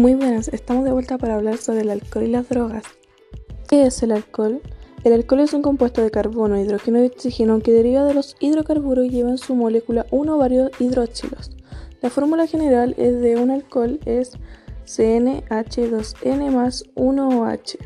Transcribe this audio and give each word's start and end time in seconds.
Muy 0.00 0.14
buenas, 0.14 0.48
estamos 0.48 0.86
de 0.86 0.92
vuelta 0.92 1.18
para 1.18 1.34
hablar 1.34 1.58
sobre 1.58 1.82
el 1.82 1.90
alcohol 1.90 2.24
y 2.24 2.28
las 2.28 2.48
drogas. 2.48 2.84
¿Qué 3.68 3.84
es 3.84 4.02
el 4.02 4.12
alcohol? 4.12 4.62
El 5.04 5.12
alcohol 5.12 5.40
es 5.40 5.52
un 5.52 5.60
compuesto 5.60 6.00
de 6.00 6.10
carbono, 6.10 6.58
hidrógeno 6.58 7.04
y 7.04 7.08
oxígeno 7.08 7.60
que 7.60 7.72
deriva 7.72 8.04
de 8.04 8.14
los 8.14 8.34
hidrocarburos 8.40 9.04
y 9.04 9.10
lleva 9.10 9.28
en 9.28 9.36
su 9.36 9.54
molécula 9.54 10.06
uno 10.10 10.36
o 10.36 10.38
varios 10.38 10.70
hidroxilos. 10.80 11.50
La 12.00 12.08
fórmula 12.08 12.46
general 12.46 12.94
es 12.96 13.20
de 13.20 13.36
un 13.36 13.50
alcohol 13.50 14.00
es 14.06 14.38
CnH2n 14.86 16.50
más 16.50 16.84
1OH. 16.94 17.76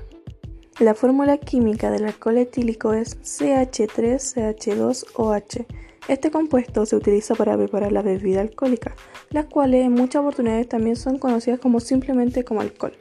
La 0.78 0.94
fórmula 0.94 1.38
química 1.38 1.90
del 1.90 2.04
alcohol 2.04 2.38
etílico 2.38 2.92
es 2.92 3.20
CH3CH2OH. 3.22 5.66
Este 6.06 6.30
compuesto 6.30 6.84
se 6.84 6.96
utiliza 6.96 7.34
para 7.34 7.56
preparar 7.56 7.90
la 7.90 8.02
bebida 8.02 8.42
alcohólica, 8.42 8.94
las 9.30 9.46
cuales 9.46 9.86
en 9.86 9.92
muchas 9.92 10.20
oportunidades 10.20 10.68
también 10.68 10.96
son 10.96 11.18
conocidas 11.18 11.58
como 11.60 11.80
simplemente 11.80 12.44
como 12.44 12.60
alcohol. 12.60 12.92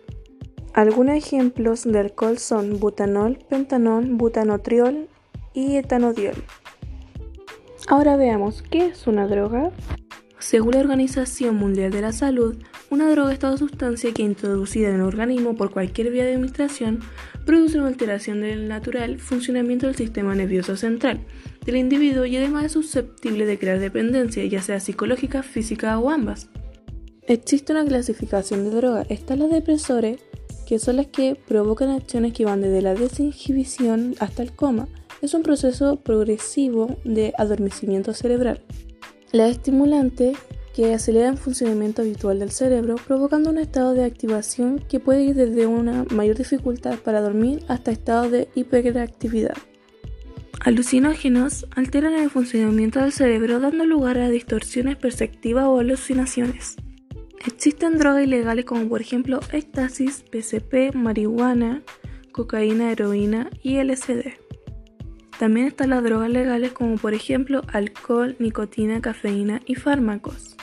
Algunos 0.73 1.15
ejemplos 1.15 1.83
de 1.83 1.99
alcohol 1.99 2.37
son 2.37 2.79
butanol, 2.79 3.39
pentanol, 3.49 4.05
butanotriol 4.05 5.09
y 5.53 5.75
etanodiol. 5.75 6.35
Ahora 7.87 8.15
veamos, 8.15 8.63
¿qué 8.63 8.87
es 8.87 9.05
una 9.05 9.27
droga? 9.27 9.71
Según 10.39 10.71
la 10.71 10.79
Organización 10.79 11.57
Mundial 11.57 11.91
de 11.91 12.01
la 12.01 12.13
Salud, 12.13 12.57
una 12.93 13.09
droga 13.09 13.33
es 13.33 13.39
toda 13.39 13.57
sustancia 13.57 14.13
que 14.13 14.21
introducida 14.21 14.89
en 14.89 14.95
el 14.95 15.01
organismo 15.01 15.55
por 15.55 15.71
cualquier 15.71 16.11
vía 16.11 16.25
de 16.25 16.33
administración 16.33 16.99
produce 17.43 17.79
una 17.79 17.87
alteración 17.87 18.41
del 18.41 18.67
natural 18.67 19.17
funcionamiento 19.17 19.87
del 19.87 19.95
sistema 19.95 20.35
nervioso 20.35 20.77
central 20.77 21.21
del 21.65 21.77
individuo 21.77 22.25
y 22.25 22.37
además 22.37 22.65
es 22.65 22.71
susceptible 22.73 23.47
de 23.47 23.57
crear 23.57 23.79
dependencia, 23.79 24.45
ya 24.45 24.61
sea 24.61 24.79
psicológica, 24.79 25.41
física 25.41 25.97
o 25.97 26.11
ambas. 26.11 26.49
Existe 27.23 27.71
una 27.71 27.83
clasificación 27.83 28.63
de 28.65 28.75
drogas. 28.75 29.07
Están 29.09 29.39
los 29.39 29.49
depresores, 29.49 30.19
que 30.67 30.77
son 30.77 30.97
las 30.97 31.07
que 31.07 31.35
provocan 31.35 31.89
acciones 31.89 32.33
que 32.33 32.45
van 32.45 32.61
desde 32.61 32.83
la 32.83 32.93
desinhibición 32.93 34.13
hasta 34.19 34.43
el 34.43 34.51
coma. 34.51 34.87
Es 35.23 35.33
un 35.33 35.41
proceso 35.41 35.95
progresivo 35.95 36.97
de 37.05 37.33
adormecimiento 37.39 38.13
cerebral. 38.13 38.61
La 39.31 39.47
estimulante 39.47 40.33
que 40.73 40.93
acelera 40.93 41.29
el 41.29 41.37
funcionamiento 41.37 42.01
habitual 42.01 42.39
del 42.39 42.51
cerebro, 42.51 42.95
provocando 42.95 43.51
un 43.51 43.59
estado 43.59 43.93
de 43.93 44.03
activación 44.03 44.79
que 44.79 44.99
puede 44.99 45.23
ir 45.23 45.35
desde 45.35 45.67
una 45.67 46.03
mayor 46.11 46.35
dificultad 46.35 46.97
para 46.97 47.21
dormir 47.21 47.63
hasta 47.67 47.91
estados 47.91 48.31
de 48.31 48.49
hiperactividad. 48.55 49.55
Alucinógenos 50.61 51.67
alteran 51.75 52.13
el 52.13 52.29
funcionamiento 52.29 53.01
del 53.01 53.11
cerebro 53.11 53.59
dando 53.59 53.85
lugar 53.85 54.17
a 54.17 54.29
distorsiones 54.29 54.95
perceptivas 54.95 55.65
o 55.65 55.79
alucinaciones. 55.79 56.77
Existen 57.45 57.97
drogas 57.97 58.23
ilegales 58.23 58.63
como 58.63 58.87
por 58.87 59.01
ejemplo 59.01 59.41
éxtasis, 59.51 60.23
PCP, 60.31 60.95
marihuana, 60.95 61.83
cocaína, 62.31 62.91
heroína 62.91 63.49
y 63.61 63.83
LSD. 63.83 64.35
También 65.37 65.67
están 65.67 65.89
las 65.89 66.03
drogas 66.03 66.29
legales 66.29 66.71
como 66.71 66.95
por 66.95 67.13
ejemplo 67.13 67.61
alcohol, 67.73 68.37
nicotina, 68.39 69.01
cafeína 69.01 69.61
y 69.65 69.75
fármacos. 69.75 70.55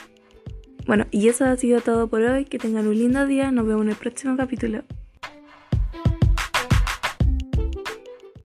Bueno, 0.91 1.07
y 1.09 1.29
eso 1.29 1.45
ha 1.45 1.55
sido 1.55 1.79
todo 1.79 2.09
por 2.09 2.21
hoy. 2.21 2.43
Que 2.43 2.59
tengan 2.59 2.85
un 2.85 2.95
lindo 2.95 3.25
día. 3.25 3.49
Nos 3.49 3.65
vemos 3.65 3.83
en 3.83 3.91
el 3.91 3.95
próximo 3.95 4.35
capítulo. 4.35 4.83